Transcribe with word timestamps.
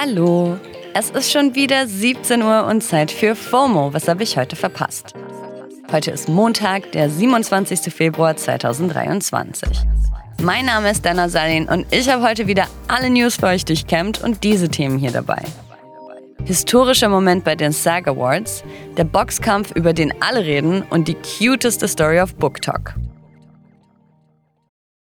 Hallo, 0.00 0.56
es 0.94 1.10
ist 1.10 1.32
schon 1.32 1.56
wieder 1.56 1.88
17 1.88 2.40
Uhr 2.40 2.66
und 2.66 2.82
Zeit 2.82 3.10
für 3.10 3.34
FOMO. 3.34 3.92
Was 3.92 4.06
habe 4.06 4.22
ich 4.22 4.38
heute 4.38 4.54
verpasst? 4.54 5.12
Heute 5.90 6.12
ist 6.12 6.28
Montag, 6.28 6.92
der 6.92 7.10
27. 7.10 7.92
Februar 7.92 8.36
2023. 8.36 9.68
Mein 10.40 10.66
Name 10.66 10.92
ist 10.92 11.04
Dana 11.04 11.28
Salin 11.28 11.68
und 11.68 11.84
ich 11.92 12.08
habe 12.08 12.22
heute 12.22 12.46
wieder 12.46 12.68
alle 12.86 13.10
News 13.10 13.34
für 13.34 13.46
euch 13.46 13.64
durchkämmt 13.64 14.22
und 14.22 14.44
diese 14.44 14.68
Themen 14.68 14.98
hier 14.98 15.10
dabei. 15.10 15.42
Historischer 16.44 17.08
Moment 17.08 17.42
bei 17.42 17.56
den 17.56 17.72
SAG 17.72 18.06
Awards, 18.06 18.62
der 18.96 19.02
Boxkampf, 19.02 19.72
über 19.72 19.92
den 19.94 20.14
alle 20.22 20.44
reden 20.44 20.82
und 20.90 21.08
die 21.08 21.16
cuteste 21.16 21.88
Story 21.88 22.20
of 22.20 22.36
Book 22.36 22.62
Talk. 22.62 22.94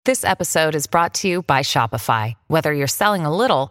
This 0.04 0.24
episode 0.24 0.74
is 0.74 0.88
brought 0.88 1.12
to 1.20 1.28
you 1.28 1.42
by 1.42 1.60
Shopify. 1.62 2.32
Whether 2.48 2.72
you're 2.72 2.88
selling 2.88 3.26
a 3.26 3.30
little 3.30 3.70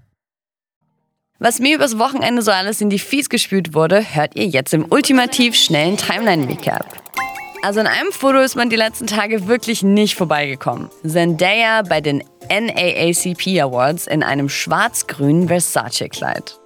Was 1.43 1.57
mir 1.57 1.73
übers 1.73 1.97
Wochenende 1.97 2.43
so 2.43 2.51
alles 2.51 2.81
in 2.81 2.91
die 2.91 2.99
Fies 2.99 3.27
gespült 3.27 3.73
wurde, 3.73 4.13
hört 4.13 4.35
ihr 4.35 4.45
jetzt 4.45 4.75
im 4.75 4.85
ultimativ 4.87 5.55
schnellen 5.55 5.97
Timeline-Recap. 5.97 6.85
Also 7.63 7.79
in 7.79 7.87
einem 7.87 8.11
Foto 8.11 8.37
ist 8.37 8.55
man 8.55 8.69
die 8.69 8.75
letzten 8.75 9.07
Tage 9.07 9.47
wirklich 9.47 9.81
nicht 9.81 10.13
vorbeigekommen. 10.13 10.89
Zendaya 11.03 11.81
bei 11.81 11.99
den 11.99 12.23
NAACP 12.51 13.59
Awards 13.59 14.05
in 14.05 14.21
einem 14.21 14.49
schwarz-grünen 14.49 15.47
Versace-Kleid. 15.47 16.60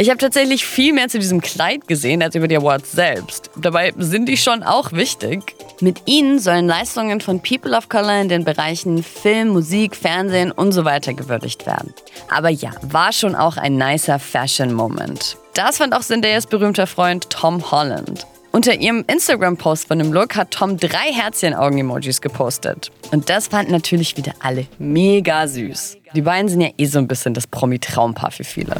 Ich 0.00 0.10
habe 0.10 0.18
tatsächlich 0.18 0.64
viel 0.64 0.92
mehr 0.92 1.08
zu 1.08 1.18
diesem 1.18 1.40
Kleid 1.40 1.88
gesehen 1.88 2.22
als 2.22 2.36
über 2.36 2.46
die 2.46 2.56
Awards 2.56 2.92
selbst. 2.92 3.50
Dabei 3.56 3.92
sind 3.96 4.28
die 4.28 4.36
schon 4.36 4.62
auch 4.62 4.92
wichtig. 4.92 5.56
Mit 5.80 6.02
ihnen 6.06 6.38
sollen 6.38 6.68
Leistungen 6.68 7.20
von 7.20 7.42
People 7.42 7.76
of 7.76 7.88
Color 7.88 8.20
in 8.20 8.28
den 8.28 8.44
Bereichen 8.44 9.02
Film, 9.02 9.48
Musik, 9.48 9.96
Fernsehen 9.96 10.52
und 10.52 10.70
so 10.70 10.84
weiter 10.84 11.14
gewürdigt 11.14 11.66
werden. 11.66 11.92
Aber 12.30 12.48
ja, 12.48 12.70
war 12.82 13.12
schon 13.12 13.34
auch 13.34 13.56
ein 13.56 13.76
nicer 13.76 14.20
Fashion-Moment. 14.20 15.36
Das 15.54 15.78
fand 15.78 15.92
auch 15.92 16.02
Zendayas 16.02 16.46
berühmter 16.46 16.86
Freund 16.86 17.28
Tom 17.28 17.68
Holland. 17.72 18.24
Unter 18.52 18.74
ihrem 18.74 19.04
Instagram-Post 19.08 19.88
von 19.88 19.98
dem 19.98 20.12
Look 20.12 20.36
hat 20.36 20.52
Tom 20.52 20.76
drei 20.76 21.12
Herzchen-Augen-Emojis 21.12 22.20
gepostet. 22.20 22.92
Und 23.10 23.28
das 23.30 23.48
fanden 23.48 23.72
natürlich 23.72 24.16
wieder 24.16 24.32
alle 24.38 24.68
mega 24.78 25.48
süß. 25.48 25.96
Die 26.14 26.22
beiden 26.22 26.48
sind 26.48 26.60
ja 26.60 26.70
eh 26.78 26.86
so 26.86 27.00
ein 27.00 27.08
bisschen 27.08 27.34
das 27.34 27.48
Promi-Traumpaar 27.48 28.30
für 28.30 28.44
viele. 28.44 28.76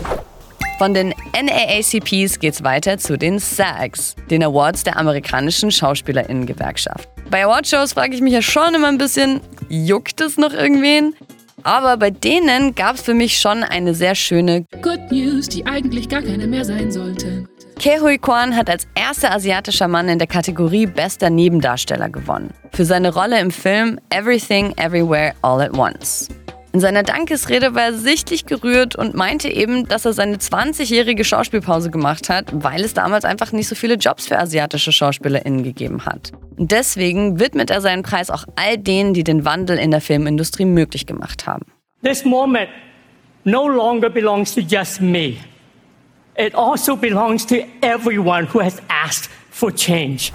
Von 0.79 0.95
den 0.95 1.13
NAACPs 1.33 2.39
geht's 2.39 2.63
weiter 2.63 2.99
zu 2.99 3.19
den 3.19 3.41
SAGs, 3.41 4.15
den 4.31 4.45
Awards 4.45 4.85
der 4.85 4.97
amerikanischen 4.97 5.73
Schauspielerinnengewerkschaft. 5.73 7.09
Bei 7.31 7.45
Awardshows 7.45 7.95
frage 7.95 8.15
ich 8.15 8.21
mich 8.21 8.33
ja 8.33 8.43
schon 8.43 8.77
immer 8.77 8.87
ein 8.87 8.97
bisschen, 8.97 9.41
juckt 9.69 10.21
es 10.21 10.37
noch 10.37 10.53
irgendwen? 10.53 11.15
Aber 11.65 11.97
bei 11.97 12.11
denen 12.11 12.77
gab 12.77 12.95
es 12.95 13.03
für 13.03 13.15
mich 13.15 13.39
schon 13.39 13.65
eine 13.65 13.93
sehr 13.93 14.15
schöne 14.15 14.67
Good 14.81 15.11
News, 15.11 15.49
die 15.49 15.67
eigentlich 15.67 16.09
gar 16.09 16.23
keine 16.23 16.47
mehr 16.47 16.65
sein 16.65 16.93
sollte. 16.93 17.49
Ke 17.81 18.01
Huy 18.01 18.17
Kwan 18.17 18.55
hat 18.55 18.71
als 18.71 18.87
erster 18.95 19.33
asiatischer 19.33 19.89
Mann 19.89 20.09
in 20.09 20.21
der 20.21 20.29
Kategorie 20.29 20.87
Bester 20.87 21.29
Nebendarsteller 21.29 22.09
gewonnen. 22.09 22.51
Für 22.73 22.85
seine 22.85 23.13
Rolle 23.13 23.41
im 23.41 23.51
Film 23.51 23.99
Everything 24.11 24.73
Everywhere 24.77 25.35
All 25.43 25.61
at 25.61 25.77
Once. 25.77 26.29
In 26.73 26.81
seiner 26.81 27.03
Dankesrede 27.03 27.75
war 27.75 27.85
er 27.85 27.93
sichtlich 27.95 28.45
gerührt 28.45 28.95
und 28.95 29.15
meinte 29.15 29.49
eben, 29.49 29.89
dass 29.89 30.05
er 30.05 30.13
seine 30.13 30.37
20-jährige 30.37 31.25
Schauspielpause 31.25 31.91
gemacht 31.91 32.29
hat, 32.29 32.51
weil 32.53 32.85
es 32.85 32.93
damals 32.93 33.25
einfach 33.25 33.53
nicht 33.53 33.69
so 33.69 33.75
viele 33.75 33.95
Jobs 33.95 34.27
für 34.27 34.39
asiatische 34.39 34.93
SchauspielerInnen 34.93 35.63
gegeben 35.63 36.05
hat. 36.05 36.33
Und 36.57 36.71
deswegen 36.71 37.41
widmet 37.41 37.71
er 37.71 37.81
seinen 37.81 38.03
Preis 38.03 38.29
auch 38.31 38.45
all 38.57 38.77
denen, 38.77 39.15
die 39.15 39.25
den 39.25 39.47
Wandel 39.47 39.79
in 39.79 39.91
der 39.91 40.03
Filmindustrie 40.03 40.67
möglich 40.67 41.07
gemacht 41.07 41.47
haben. 41.47 41.65
This 42.05 42.25
moment 42.25 42.69
no 43.45 43.67
longer 43.67 44.11
belongs 44.11 44.55
to 44.55 44.61
just 44.61 45.01
me. 45.01 45.37
It 46.37 46.55
also 46.55 46.97
belongs 46.97 47.47
to 47.47 47.57
everyone 47.81 48.47
who 48.53 48.61
has 48.61 48.77
asked 48.89 49.31
for 49.51 49.75
change. 49.75 50.33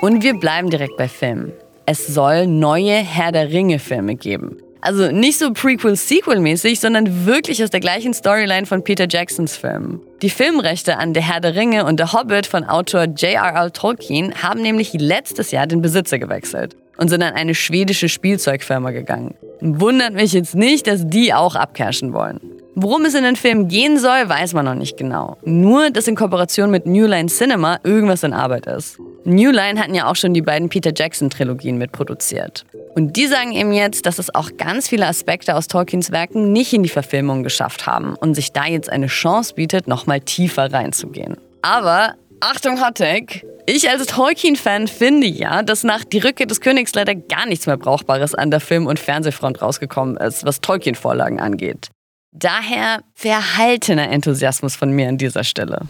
Und 0.00 0.22
wir 0.22 0.34
bleiben 0.34 0.70
direkt 0.70 0.96
bei 0.96 1.08
Filmen. 1.08 1.52
Es 1.84 2.06
soll 2.06 2.46
neue 2.46 2.94
Herr 2.94 3.32
der 3.32 3.50
Ringe-Filme 3.50 4.16
geben. 4.16 4.56
Also 4.80 5.10
nicht 5.10 5.38
so 5.38 5.52
Prequel-Sequel-mäßig, 5.52 6.80
sondern 6.80 7.26
wirklich 7.26 7.62
aus 7.62 7.70
der 7.70 7.80
gleichen 7.80 8.14
Storyline 8.14 8.66
von 8.66 8.84
Peter 8.84 9.06
Jacksons 9.08 9.56
Filmen. 9.56 10.00
Die 10.22 10.30
Filmrechte 10.30 10.98
an 10.98 11.12
Der 11.12 11.22
Herr 11.22 11.40
der 11.40 11.54
Ringe 11.54 11.84
und 11.84 11.98
Der 11.98 12.12
Hobbit 12.12 12.46
von 12.46 12.64
Autor 12.64 13.04
J.R.R. 13.04 13.72
Tolkien 13.72 14.42
haben 14.42 14.62
nämlich 14.62 14.92
letztes 14.94 15.50
Jahr 15.50 15.66
den 15.66 15.82
Besitzer 15.82 16.18
gewechselt 16.18 16.76
und 16.96 17.08
sind 17.08 17.22
an 17.22 17.34
eine 17.34 17.54
schwedische 17.54 18.08
Spielzeugfirma 18.08 18.90
gegangen. 18.90 19.34
Wundert 19.60 20.14
mich 20.14 20.32
jetzt 20.32 20.54
nicht, 20.54 20.86
dass 20.86 21.06
die 21.06 21.34
auch 21.34 21.54
abcashen 21.54 22.12
wollen. 22.12 22.40
Worum 22.74 23.06
es 23.06 23.14
in 23.14 23.24
den 23.24 23.36
Film 23.36 23.68
gehen 23.68 23.98
soll, 23.98 24.28
weiß 24.28 24.52
man 24.52 24.66
noch 24.66 24.74
nicht 24.74 24.98
genau. 24.98 25.38
Nur, 25.44 25.90
dass 25.90 26.08
in 26.08 26.14
Kooperation 26.14 26.70
mit 26.70 26.84
New 26.84 27.06
Line 27.06 27.28
Cinema 27.28 27.78
irgendwas 27.84 28.22
in 28.22 28.34
Arbeit 28.34 28.66
ist. 28.66 28.98
New 29.24 29.50
Line 29.50 29.80
hatten 29.80 29.94
ja 29.94 30.10
auch 30.10 30.16
schon 30.16 30.34
die 30.34 30.42
beiden 30.42 30.68
Peter 30.68 30.92
Jackson-Trilogien 30.94 31.78
mitproduziert. 31.78 32.66
Und 32.96 33.16
die 33.16 33.26
sagen 33.26 33.52
eben 33.52 33.72
jetzt, 33.72 34.06
dass 34.06 34.18
es 34.18 34.34
auch 34.34 34.56
ganz 34.56 34.88
viele 34.88 35.06
Aspekte 35.06 35.54
aus 35.54 35.68
Tolkiens 35.68 36.12
Werken 36.12 36.52
nicht 36.52 36.72
in 36.72 36.82
die 36.82 36.88
Verfilmung 36.88 37.42
geschafft 37.42 37.86
haben 37.86 38.14
und 38.14 38.34
sich 38.34 38.52
da 38.52 38.64
jetzt 38.64 38.88
eine 38.88 39.08
Chance 39.08 39.52
bietet, 39.54 39.86
nochmal 39.86 40.20
tiefer 40.20 40.72
reinzugehen. 40.72 41.36
Aber, 41.60 42.14
Achtung 42.40 42.82
Hottech, 42.82 43.44
ich 43.66 43.90
als 43.90 44.06
Tolkien-Fan 44.06 44.88
finde 44.88 45.26
ja, 45.26 45.62
dass 45.62 45.84
nach 45.84 46.04
Die 46.04 46.20
Rückkehr 46.20 46.46
des 46.46 46.62
Königs 46.62 46.94
leider 46.94 47.14
gar 47.14 47.44
nichts 47.44 47.66
mehr 47.66 47.76
Brauchbares 47.76 48.34
an 48.34 48.50
der 48.50 48.60
Film- 48.60 48.86
und 48.86 48.98
Fernsehfront 48.98 49.60
rausgekommen 49.60 50.16
ist, 50.16 50.46
was 50.46 50.62
Tolkien-Vorlagen 50.62 51.38
angeht. 51.38 51.88
Daher 52.32 53.00
verhaltener 53.12 54.10
Enthusiasmus 54.10 54.74
von 54.74 54.90
mir 54.90 55.08
an 55.08 55.18
dieser 55.18 55.44
Stelle. 55.44 55.80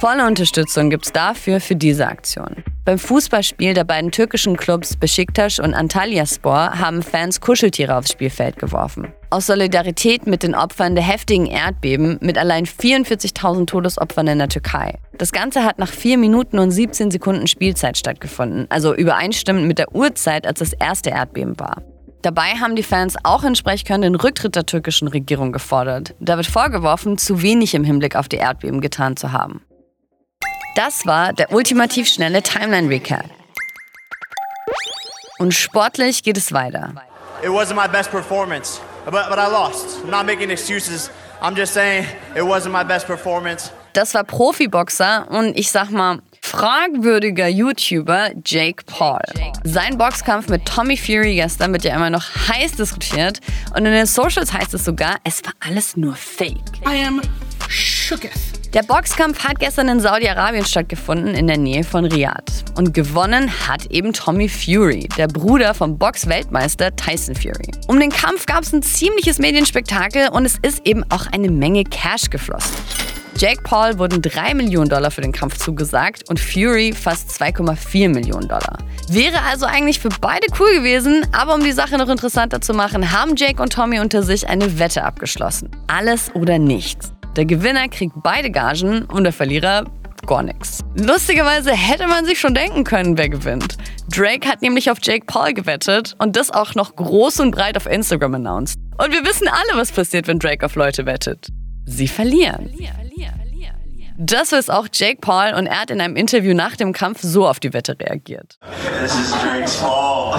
Volle 0.00 0.26
Unterstützung 0.26 0.90
gibt's 0.90 1.12
dafür 1.12 1.60
für 1.60 1.76
diese 1.76 2.08
Aktion. 2.08 2.64
Beim 2.90 2.98
Fußballspiel 2.98 3.72
der 3.72 3.84
beiden 3.84 4.10
türkischen 4.10 4.56
Clubs 4.56 4.96
Besiktas 4.96 5.60
und 5.60 5.74
Antalyaspor 5.74 6.80
haben 6.80 7.04
Fans 7.04 7.40
Kuscheltiere 7.40 7.96
aufs 7.96 8.10
Spielfeld 8.10 8.58
geworfen. 8.58 9.12
Aus 9.30 9.46
Solidarität 9.46 10.26
mit 10.26 10.42
den 10.42 10.56
Opfern 10.56 10.96
der 10.96 11.04
heftigen 11.04 11.46
Erdbeben 11.46 12.18
mit 12.20 12.36
allein 12.36 12.66
44.000 12.66 13.66
Todesopfern 13.66 14.26
in 14.26 14.38
der 14.38 14.48
Türkei. 14.48 14.98
Das 15.16 15.30
Ganze 15.30 15.62
hat 15.62 15.78
nach 15.78 15.92
4 15.92 16.18
Minuten 16.18 16.58
und 16.58 16.72
17 16.72 17.12
Sekunden 17.12 17.46
Spielzeit 17.46 17.96
stattgefunden, 17.96 18.66
also 18.70 18.92
übereinstimmend 18.92 19.68
mit 19.68 19.78
der 19.78 19.94
Uhrzeit, 19.94 20.44
als 20.44 20.58
das 20.58 20.72
erste 20.72 21.10
Erdbeben 21.10 21.60
war. 21.60 21.84
Dabei 22.22 22.56
haben 22.60 22.74
die 22.74 22.82
Fans 22.82 23.14
auch 23.22 23.44
in 23.44 23.54
Sprechkörn 23.54 24.02
den 24.02 24.16
Rücktritt 24.16 24.56
der 24.56 24.66
türkischen 24.66 25.06
Regierung 25.06 25.52
gefordert. 25.52 26.16
Da 26.18 26.36
wird 26.36 26.48
vorgeworfen, 26.48 27.18
zu 27.18 27.40
wenig 27.40 27.72
im 27.76 27.84
Hinblick 27.84 28.16
auf 28.16 28.28
die 28.28 28.38
Erdbeben 28.38 28.80
getan 28.80 29.16
zu 29.16 29.30
haben. 29.30 29.62
Das 30.74 31.04
war 31.04 31.32
der 31.32 31.52
ultimativ 31.52 32.08
schnelle 32.08 32.42
Timeline-Recap. 32.42 33.24
Und 35.38 35.52
sportlich 35.52 36.22
geht 36.22 36.36
es 36.36 36.52
weiter. 36.52 36.94
It 37.42 37.48
wasn't 37.48 37.74
my 37.74 37.88
best 37.88 38.10
performance, 38.10 38.80
but, 39.04 39.14
but 39.28 39.38
I 39.38 39.50
lost. 39.50 39.98
I'm 40.04 40.10
not 40.10 40.26
making 40.26 40.50
excuses. 40.50 41.10
I'm 41.40 41.56
just 41.56 41.72
saying 41.72 42.06
it 42.36 42.42
wasn't 42.42 42.72
my 42.72 42.84
best 42.84 43.06
performance. 43.06 43.72
Das 43.94 44.14
war 44.14 44.22
Profiboxer 44.22 45.26
und 45.30 45.58
ich 45.58 45.70
sag 45.70 45.90
mal, 45.90 46.20
fragwürdiger 46.42 47.48
YouTuber 47.48 48.30
Jake 48.44 48.84
Paul. 48.84 49.22
Sein 49.64 49.98
Boxkampf 49.98 50.48
mit 50.48 50.64
Tommy 50.66 50.96
Fury 50.96 51.34
gestern 51.34 51.72
wird 51.72 51.84
ja 51.84 51.96
immer 51.96 52.10
noch 52.10 52.24
heiß 52.48 52.72
diskutiert 52.72 53.40
und 53.74 53.86
in 53.86 53.92
den 53.92 54.06
Socials 54.06 54.52
heißt 54.52 54.74
es 54.74 54.84
sogar, 54.84 55.16
es 55.24 55.42
war 55.44 55.54
alles 55.60 55.96
nur 55.96 56.14
Fake. 56.14 56.60
I 56.86 57.04
am 57.04 57.20
shooketh. 57.68 58.49
Der 58.72 58.84
Boxkampf 58.84 59.42
hat 59.42 59.58
gestern 59.58 59.88
in 59.88 59.98
Saudi-Arabien 59.98 60.64
stattgefunden, 60.64 61.34
in 61.34 61.48
der 61.48 61.58
Nähe 61.58 61.82
von 61.82 62.04
Riyadh. 62.04 62.62
Und 62.76 62.94
gewonnen 62.94 63.50
hat 63.66 63.86
eben 63.86 64.12
Tommy 64.12 64.48
Fury, 64.48 65.08
der 65.18 65.26
Bruder 65.26 65.74
vom 65.74 65.98
Box-Weltmeister 65.98 66.94
Tyson 66.94 67.34
Fury. 67.34 67.72
Um 67.88 67.98
den 67.98 68.10
Kampf 68.10 68.46
gab 68.46 68.62
es 68.62 68.72
ein 68.72 68.82
ziemliches 68.82 69.40
Medienspektakel 69.40 70.28
und 70.28 70.44
es 70.44 70.56
ist 70.62 70.86
eben 70.86 71.04
auch 71.10 71.26
eine 71.32 71.50
Menge 71.50 71.82
Cash 71.82 72.30
geflossen. 72.30 72.76
Jake 73.38 73.60
Paul 73.64 73.98
wurden 73.98 74.22
3 74.22 74.54
Millionen 74.54 74.88
Dollar 74.88 75.10
für 75.10 75.22
den 75.22 75.32
Kampf 75.32 75.58
zugesagt 75.58 76.28
und 76.28 76.38
Fury 76.38 76.92
fast 76.92 77.28
2,4 77.42 78.08
Millionen 78.08 78.46
Dollar. 78.46 78.78
Wäre 79.08 79.42
also 79.50 79.66
eigentlich 79.66 79.98
für 79.98 80.10
beide 80.20 80.46
cool 80.60 80.74
gewesen, 80.76 81.26
aber 81.32 81.54
um 81.54 81.64
die 81.64 81.72
Sache 81.72 81.98
noch 81.98 82.08
interessanter 82.08 82.60
zu 82.60 82.72
machen, 82.72 83.10
haben 83.10 83.34
Jake 83.34 83.60
und 83.60 83.72
Tommy 83.72 83.98
unter 83.98 84.22
sich 84.22 84.48
eine 84.48 84.78
Wette 84.78 85.02
abgeschlossen. 85.02 85.70
Alles 85.88 86.32
oder 86.36 86.60
nichts. 86.60 87.12
Der 87.36 87.44
Gewinner 87.44 87.88
kriegt 87.88 88.14
beide 88.22 88.50
Gagen 88.50 89.04
und 89.04 89.22
der 89.24 89.32
Verlierer 89.32 89.84
gar 90.26 90.42
nichts. 90.42 90.80
Lustigerweise 90.96 91.72
hätte 91.72 92.06
man 92.08 92.24
sich 92.24 92.40
schon 92.40 92.54
denken 92.54 92.82
können, 92.84 93.16
wer 93.16 93.28
gewinnt. 93.28 93.76
Drake 94.12 94.48
hat 94.48 94.62
nämlich 94.62 94.90
auf 94.90 94.98
Jake 95.00 95.24
Paul 95.26 95.54
gewettet 95.54 96.16
und 96.18 96.36
das 96.36 96.50
auch 96.50 96.74
noch 96.74 96.96
groß 96.96 97.40
und 97.40 97.52
breit 97.52 97.76
auf 97.76 97.86
Instagram 97.86 98.34
announced. 98.34 98.78
Und 98.98 99.12
wir 99.12 99.24
wissen 99.24 99.48
alle, 99.48 99.80
was 99.80 99.92
passiert, 99.92 100.26
wenn 100.26 100.38
Drake 100.40 100.66
auf 100.66 100.74
Leute 100.74 101.06
wettet. 101.06 101.48
Sie 101.86 102.08
verlieren. 102.08 102.68
Das 104.18 104.52
weiß 104.52 104.68
auch 104.68 104.88
Jake 104.92 105.18
Paul 105.20 105.54
und 105.56 105.66
er 105.66 105.80
hat 105.80 105.90
in 105.90 106.00
einem 106.00 106.16
Interview 106.16 106.52
nach 106.52 106.76
dem 106.76 106.92
Kampf 106.92 107.20
so 107.22 107.48
auf 107.48 107.58
die 107.58 107.72
Wette 107.72 107.96
reagiert. 107.98 108.58
This 109.02 109.14
is 109.14 109.30
Drake's 109.30 109.76
fault. 109.76 110.36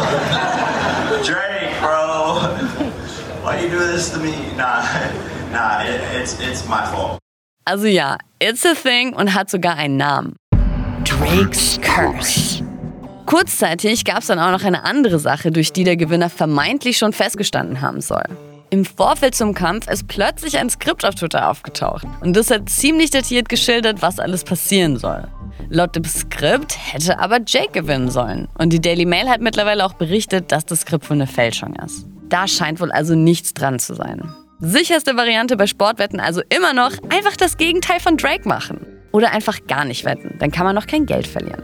Drake, 1.26 1.72
bro. 1.82 2.42
Why 3.44 3.64
you 3.64 3.70
do 3.70 3.80
this 3.92 4.12
to 4.12 4.20
me? 4.20 4.34
Nah, 4.56 4.84
nah, 5.52 5.84
it, 5.84 6.02
it's, 6.20 6.40
it's 6.40 6.68
my 6.68 6.84
fault. 6.86 7.20
Also 7.66 7.88
ja, 7.88 8.18
it's 8.40 8.66
a 8.66 8.74
thing 8.74 9.14
und 9.14 9.34
hat 9.34 9.50
sogar 9.50 9.76
einen 9.76 9.98
Namen. 9.98 10.36
Drake's 11.04 11.80
Curse. 11.82 12.64
Kurzzeitig 13.26 14.04
gab 14.04 14.20
es 14.20 14.28
dann 14.28 14.40
auch 14.40 14.52
noch 14.52 14.64
eine 14.64 14.84
andere 14.84 15.20
Sache, 15.20 15.52
durch 15.52 15.72
die 15.72 15.84
der 15.84 15.96
Gewinner 15.96 16.30
vermeintlich 16.30 16.98
schon 16.98 17.14
festgestanden 17.14 17.82
haben 17.82 18.02
soll. 18.02 18.24
Im 18.72 18.86
Vorfeld 18.86 19.36
zum 19.36 19.54
Kampf 19.54 19.88
ist 19.90 20.08
plötzlich 20.08 20.58
ein 20.58 20.70
Skript 20.70 21.06
auf 21.06 21.16
Twitter 21.16 21.50
aufgetaucht. 21.50 22.08
Und 22.22 22.36
das 22.36 22.50
hat 22.50 22.70
ziemlich 22.70 23.10
detailliert 23.10 23.50
geschildert, 23.50 24.02
was 24.02 24.20
alles 24.20 24.44
passieren 24.44 24.98
soll. 24.98 25.28
Laut 25.70 25.96
dem 25.96 26.06
Skript 26.06 26.78
hätte 26.92 27.20
aber 27.20 27.40
Jake 27.46 27.72
gewinnen 27.72 28.10
sollen. 28.10 28.48
Und 28.58 28.72
die 28.72 28.82
Daily 28.82 29.06
Mail 29.06 29.30
hat 29.30 29.42
mittlerweile 29.42 29.86
auch 29.86 29.94
berichtet, 29.94 30.52
dass 30.52 30.66
das 30.66 30.82
Skript 30.82 31.10
wohl 31.10 31.18
eine 31.18 31.28
Fälschung 31.28 31.76
ist. 31.76 32.08
Da 32.30 32.48
scheint 32.48 32.80
wohl 32.80 32.92
also 32.92 33.14
nichts 33.14 33.54
dran 33.54 33.78
zu 33.78 33.94
sein. 33.94 34.34
Sicherste 34.64 35.18
Variante 35.18 35.58
bei 35.58 35.66
Sportwetten 35.66 36.20
also 36.20 36.44
immer 36.56 36.74
noch 36.74 36.92
einfach 37.10 37.36
das 37.36 37.58
Gegenteil 37.58 38.00
von 38.00 38.16
Drake 38.16 38.48
machen. 38.48 38.86
Oder 39.12 39.32
einfach 39.32 39.58
gar 39.66 39.86
nicht 39.86 40.06
wetten, 40.06 40.36
dann 40.38 40.52
kann 40.52 40.66
man 40.66 40.76
noch 40.76 40.86
kein 40.86 41.08
Geld 41.08 41.26
verlieren. 41.26 41.64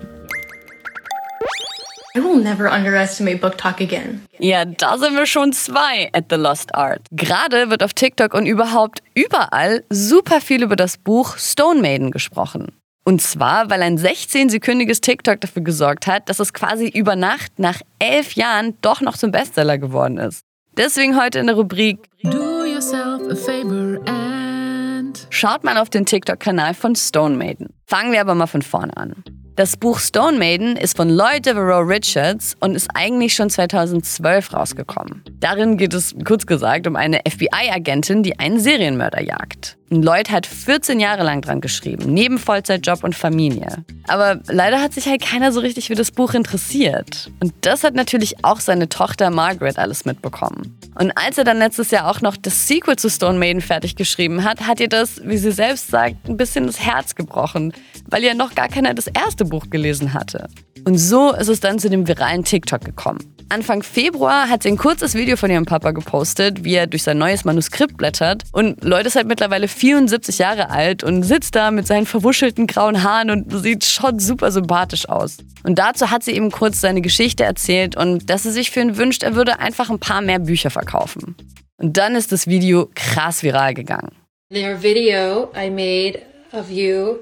I 2.16 2.24
will 2.24 2.42
never 2.42 2.74
underestimate 2.74 3.38
book 3.38 3.56
talk 3.56 3.80
again. 3.80 4.26
Ja, 4.40 4.66
da 4.66 4.98
sind 4.98 5.16
wir 5.16 5.28
schon 5.28 5.54
zwei 5.54 6.10
at 6.14 6.26
The 6.32 6.38
Lost 6.38 6.74
Art. 6.74 7.02
Gerade 7.12 7.70
wird 7.70 7.84
auf 7.84 7.94
TikTok 7.94 8.34
und 8.34 8.48
überhaupt 8.48 9.04
überall 9.14 9.84
super 9.92 10.42
viel 10.42 10.64
über 10.64 10.76
das 10.76 10.98
Buch 10.98 11.38
Stone 11.38 11.82
Maiden 11.82 12.10
gesprochen. 12.10 12.72
Und 13.04 13.22
zwar, 13.22 13.70
weil 13.70 13.84
ein 13.84 14.00
16-sekündiges 14.00 15.02
TikTok 15.02 15.40
dafür 15.40 15.62
gesorgt 15.62 16.08
hat, 16.08 16.30
dass 16.30 16.40
es 16.40 16.52
quasi 16.52 16.88
über 16.88 17.16
Nacht 17.16 17.60
nach 17.60 17.80
elf 18.00 18.34
Jahren 18.34 18.76
doch 18.82 19.02
noch 19.02 19.18
zum 19.18 19.30
Bestseller 19.30 19.78
geworden 19.78 20.18
ist. 20.18 20.42
Deswegen 20.76 21.22
heute 21.22 21.38
in 21.38 21.46
der 21.46 21.56
Rubrik 21.56 22.00
Do 22.24 22.47
yourself 22.78 23.24
a 23.32 23.36
favor 23.36 24.00
and. 24.06 25.26
Schaut 25.32 25.64
mal 25.64 25.78
auf 25.78 25.90
den 25.90 26.06
TikTok-Kanal 26.06 26.76
von 26.76 26.96
Stone 26.96 27.36
Maiden. 27.36 27.74
Fangen 27.88 28.12
wir 28.12 28.22
aber 28.22 28.36
mal 28.36 28.46
von 28.46 28.62
vorne 28.62 28.96
an. 28.96 29.24
Das 29.56 29.78
Buch 29.78 29.98
Stone 29.98 30.38
Maiden 30.38 30.78
ist 30.78 30.96
von 30.96 31.10
Lloyd 31.10 31.48
Devereaux 31.48 31.82
Richards 31.82 32.56
und 32.60 32.76
ist 32.76 32.88
eigentlich 32.94 33.34
schon 33.34 33.50
2012 33.50 34.54
rausgekommen. 34.54 35.24
Darin 35.40 35.78
geht 35.78 35.96
es, 35.96 36.14
kurz 36.24 36.46
gesagt, 36.46 36.86
um 36.86 36.96
eine 36.96 37.22
FBI-Agentin, 37.28 38.22
die 38.22 38.38
einen 38.38 38.60
Serienmörder 38.60 39.24
jagt. 39.24 39.77
Lloyd 39.90 40.30
hat 40.30 40.46
14 40.46 41.00
Jahre 41.00 41.24
lang 41.24 41.42
dran 41.42 41.62
geschrieben, 41.62 42.14
neben 42.14 42.38
Vollzeitjob 42.38 43.04
und 43.06 43.16
Familie. 43.16 43.86
Aber 44.08 44.42
leider 44.48 44.82
hat 44.82 44.94
sich 44.94 45.08
halt 45.08 45.22
keiner 45.22 45.54
so 45.54 45.62
richtig 45.62 45.88
für 45.88 45.96
das 45.96 46.12
Buch 46.12 46.34
interessiert. 46.34 47.32
Und 47.40 47.54
das 47.62 47.84
hat 47.84 47.94
natürlich 47.94 48.44
auch 48.44 48.60
seine 48.60 48.90
Tochter 48.90 49.30
Margaret 49.30 49.78
alles 49.78 50.04
mitbekommen. 50.04 50.78
Und 51.00 51.12
als 51.18 51.38
er 51.38 51.46
dann 51.46 51.60
letztes 51.60 51.92
Jahr 51.92 52.10
auch 52.10 52.22
noch 52.22 52.36
das 52.36 52.68
Sequel 52.68 52.98
zu 52.98 53.10
Stone 53.10 53.40
Maiden 53.40 53.62
fertig 53.62 53.96
geschrieben 53.96 54.44
hat, 54.44 54.68
hat 54.68 54.82
ihr 54.82 54.90
das, 54.90 55.22
wie 55.24 55.38
sie 55.38 55.52
selbst 55.52 55.90
sagt, 55.90 56.28
ein 56.28 56.36
bisschen 56.36 56.68
das 56.68 56.82
Herz 56.82 57.16
gebrochen, 57.16 57.72
weil 58.10 58.24
ja 58.24 58.34
noch 58.34 58.56
gar 58.56 58.68
keiner 58.68 58.94
das 58.94 59.08
erste 59.08 59.46
Buch 59.46 59.70
gelesen 59.70 60.14
hatte. 60.14 60.50
Und 60.84 60.98
so 60.98 61.34
ist 61.34 61.48
es 61.50 61.60
dann 61.62 61.80
zu 61.80 61.90
dem 61.90 62.08
viralen 62.08 62.44
TikTok 62.44 62.84
gekommen. 62.84 63.20
Anfang 63.50 63.82
Februar 63.82 64.50
hat 64.50 64.64
sie 64.64 64.70
ein 64.70 64.78
kurzes 64.78 65.16
Video 65.16 65.38
von 65.38 65.50
ihrem 65.50 65.66
Papa 65.66 65.92
gepostet, 65.92 66.66
wie 66.66 66.76
er 66.76 66.86
durch 66.86 67.04
sein 67.04 67.18
neues 67.18 67.46
Manuskript 67.46 67.96
blättert. 67.96 68.44
Und 68.52 68.84
Leute 68.84 69.08
ist 69.08 69.16
halt 69.16 69.28
mittlerweile 69.28 69.70
74 69.78 70.40
Jahre 70.40 70.70
alt 70.70 71.04
und 71.04 71.24
sitzt 71.24 71.56
da 71.56 71.72
mit 71.72 71.88
seinen 71.88 72.06
verwuschelten 72.06 72.68
grauen 72.68 73.04
Haaren 73.04 73.30
und 73.30 73.52
sieht 73.52 73.86
schon 73.86 74.20
super 74.20 74.52
sympathisch 74.52 75.08
aus. 75.08 75.38
Und 75.64 75.80
dazu 75.80 76.12
hat 76.12 76.24
sie 76.24 76.32
eben 76.32 76.52
kurz 76.52 76.82
seine 76.82 77.02
Geschichte 77.02 77.44
erzählt 77.44 77.96
und 77.96 78.30
dass 78.30 78.44
sie 78.44 78.52
sich 78.52 78.72
für 78.72 78.82
ihn 78.82 78.98
wünscht, 78.98 79.24
er 79.24 79.36
würde 79.36 79.60
einfach 79.60 79.90
ein 79.90 80.00
paar 80.00 80.22
mehr 80.22 80.40
Bücher 80.40 80.70
verkaufen. 80.70 81.36
Und 81.78 81.98
dann 81.98 82.16
ist 82.16 82.32
das 82.32 82.48
Video 82.48 82.90
krass 82.96 83.44
viral 83.44 83.74
gegangen. 83.74 84.12
Their 84.52 84.82
video 84.82 85.52
I 85.56 85.70
made 85.70 86.22
of 86.52 86.70
you 86.70 87.20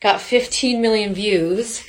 got 0.00 0.20
15 0.20 0.80
million 0.80 1.16
views. 1.16 1.82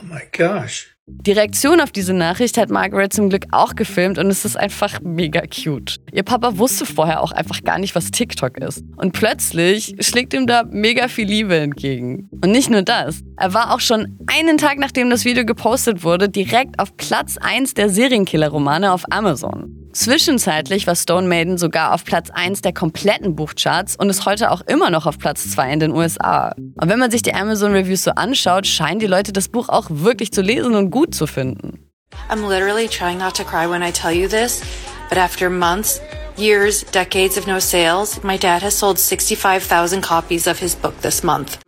Oh 0.00 0.04
my 0.04 0.22
gosh. 0.32 0.91
Die 1.08 1.32
Reaktion 1.32 1.80
auf 1.80 1.90
diese 1.90 2.14
Nachricht 2.14 2.56
hat 2.58 2.70
Margaret 2.70 3.12
zum 3.12 3.28
Glück 3.28 3.46
auch 3.50 3.74
gefilmt 3.74 4.18
und 4.18 4.28
es 4.28 4.44
ist 4.44 4.56
einfach 4.56 5.00
mega 5.02 5.42
cute. 5.42 5.96
Ihr 6.12 6.22
Papa 6.22 6.58
wusste 6.58 6.86
vorher 6.86 7.22
auch 7.22 7.32
einfach 7.32 7.62
gar 7.64 7.78
nicht, 7.78 7.96
was 7.96 8.12
TikTok 8.12 8.58
ist. 8.58 8.84
Und 8.96 9.12
plötzlich 9.12 9.96
schlägt 9.98 10.32
ihm 10.32 10.46
da 10.46 10.62
mega 10.64 11.08
viel 11.08 11.26
Liebe 11.26 11.56
entgegen. 11.56 12.28
Und 12.30 12.52
nicht 12.52 12.70
nur 12.70 12.82
das. 12.82 13.22
Er 13.36 13.52
war 13.52 13.74
auch 13.74 13.80
schon 13.80 14.16
einen 14.28 14.58
Tag 14.58 14.78
nachdem 14.78 15.10
das 15.10 15.24
Video 15.24 15.44
gepostet 15.44 16.04
wurde, 16.04 16.28
direkt 16.28 16.78
auf 16.78 16.96
Platz 16.96 17.36
1 17.36 17.74
der 17.74 17.88
Serienkiller-Romane 17.88 18.92
auf 18.92 19.04
Amazon. 19.10 19.81
Zwischenzeitlich 19.92 20.86
war 20.86 20.96
Stone 20.96 21.28
Maiden 21.28 21.58
sogar 21.58 21.92
auf 21.92 22.04
Platz 22.04 22.30
1 22.30 22.62
der 22.62 22.72
kompletten 22.72 23.36
Buchcharts 23.36 23.94
und 23.96 24.08
ist 24.08 24.24
heute 24.24 24.50
auch 24.50 24.62
immer 24.62 24.88
noch 24.88 25.06
auf 25.06 25.18
Platz 25.18 25.50
2 25.50 25.72
in 25.72 25.80
den 25.80 25.92
USA. 25.92 26.54
Und 26.56 26.88
wenn 26.88 26.98
man 26.98 27.10
sich 27.10 27.20
die 27.20 27.34
Amazon 27.34 27.72
Reviews 27.72 28.04
so 28.04 28.12
anschaut, 28.12 28.66
scheinen 28.66 29.00
die 29.00 29.06
Leute 29.06 29.32
das 29.32 29.48
Buch 29.48 29.68
auch 29.68 29.86
wirklich 29.90 30.32
zu 30.32 30.40
lesen 30.40 30.74
und 30.74 30.90
gut 30.90 31.14
zu 31.14 31.26
finden. 31.26 31.90
I'm 32.30 32.48
literally 32.48 32.88
trying 32.88 33.18
not 33.18 33.36
to 33.36 33.44
cry 33.44 33.68
when 33.68 33.82
I 33.82 33.92
tell 33.92 34.12
you 34.12 34.28
this, 34.28 34.62
but 35.10 35.18
after 35.18 35.50
months, 35.50 36.00
years, 36.36 36.84
decades 36.92 37.36
of 37.36 37.46
no 37.46 37.58
sales, 37.58 38.22
my 38.22 38.38
dad 38.38 38.62
has 38.62 38.78
sold 38.78 38.98
65,000 38.98 40.02
copies 40.02 40.46
of 40.46 40.58
his 40.58 40.74
book 40.74 40.98
this 41.02 41.22
month. 41.22 41.58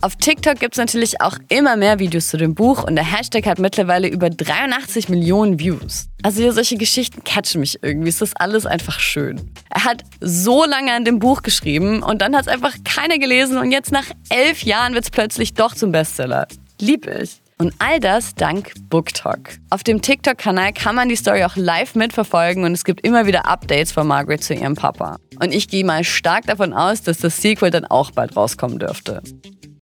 Auf 0.00 0.16
TikTok 0.16 0.58
gibt 0.58 0.74
es 0.74 0.78
natürlich 0.78 1.20
auch 1.20 1.36
immer 1.48 1.76
mehr 1.76 1.98
Videos 1.98 2.28
zu 2.28 2.36
dem 2.36 2.54
Buch 2.54 2.84
und 2.84 2.96
der 2.96 3.04
Hashtag 3.04 3.46
hat 3.46 3.58
mittlerweile 3.58 4.08
über 4.08 4.30
83 4.30 5.08
Millionen 5.08 5.58
Views. 5.58 6.08
Also 6.22 6.42
ja, 6.42 6.52
solche 6.52 6.76
Geschichten 6.76 7.24
catchen 7.24 7.60
mich 7.60 7.78
irgendwie. 7.82 8.08
Es 8.08 8.20
ist 8.20 8.40
alles 8.40 8.66
einfach 8.66 9.00
schön. 9.00 9.52
Er 9.70 9.84
hat 9.84 10.02
so 10.20 10.64
lange 10.64 10.92
an 10.92 11.04
dem 11.04 11.18
Buch 11.18 11.42
geschrieben 11.42 12.02
und 12.02 12.22
dann 12.22 12.34
hat 12.34 12.42
es 12.42 12.48
einfach 12.48 12.74
keiner 12.84 13.18
gelesen 13.18 13.58
und 13.58 13.70
jetzt 13.72 13.92
nach 13.92 14.06
elf 14.28 14.62
Jahren 14.62 14.94
wird 14.94 15.04
es 15.04 15.10
plötzlich 15.10 15.54
doch 15.54 15.74
zum 15.74 15.92
Bestseller. 15.92 16.46
Lieb 16.80 17.06
ich. 17.06 17.42
Und 17.62 17.74
all 17.78 18.00
das 18.00 18.34
dank 18.34 18.72
BookTok. 18.90 19.38
Auf 19.70 19.84
dem 19.84 20.02
TikTok-Kanal 20.02 20.72
kann 20.72 20.96
man 20.96 21.08
die 21.08 21.14
Story 21.14 21.44
auch 21.44 21.54
live 21.54 21.94
mitverfolgen 21.94 22.64
und 22.64 22.72
es 22.72 22.82
gibt 22.82 23.06
immer 23.06 23.24
wieder 23.26 23.46
Updates 23.46 23.92
von 23.92 24.08
Margaret 24.08 24.42
zu 24.42 24.54
ihrem 24.54 24.74
Papa. 24.74 25.18
Und 25.40 25.54
ich 25.54 25.68
gehe 25.68 25.84
mal 25.84 26.02
stark 26.02 26.46
davon 26.46 26.72
aus, 26.72 27.02
dass 27.02 27.18
das 27.18 27.36
Sequel 27.36 27.70
dann 27.70 27.84
auch 27.84 28.10
bald 28.10 28.36
rauskommen 28.36 28.80
dürfte. 28.80 29.22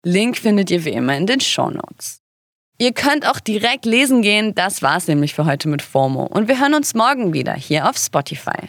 Link 0.04 0.36
findet 0.36 0.70
ihr 0.70 0.84
wie 0.84 0.90
immer 0.90 1.16
in 1.16 1.26
den 1.26 1.40
Show 1.40 1.70
Notes. 1.70 2.20
Ihr 2.76 2.92
könnt 2.92 3.24
auch 3.28 3.38
direkt 3.38 3.84
lesen 3.84 4.20
gehen, 4.22 4.52
das 4.54 4.82
war's 4.82 5.06
nämlich 5.06 5.34
für 5.34 5.46
heute 5.46 5.68
mit 5.68 5.80
FOMO. 5.80 6.24
Und 6.24 6.48
wir 6.48 6.58
hören 6.58 6.74
uns 6.74 6.94
morgen 6.94 7.32
wieder 7.32 7.54
hier 7.54 7.88
auf 7.88 7.96
Spotify. 7.96 8.68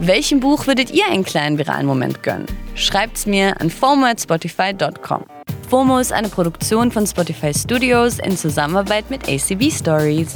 Welchem 0.00 0.40
Buch 0.40 0.66
würdet 0.66 0.90
ihr 0.90 1.06
einen 1.06 1.24
kleinen 1.24 1.56
viralen 1.56 1.86
Moment 1.86 2.24
gönnen? 2.24 2.46
Schreibt's 2.74 3.26
mir 3.26 3.60
an 3.60 3.70
fomo@spotify.com. 3.70 5.24
FOMO 5.68 5.98
ist 5.98 6.12
eine 6.12 6.28
Produktion 6.28 6.90
von 6.90 7.06
Spotify 7.06 7.54
Studios 7.54 8.18
in 8.18 8.36
Zusammenarbeit 8.36 9.08
mit 9.08 9.28
ACB 9.28 9.70
Stories. 9.70 10.34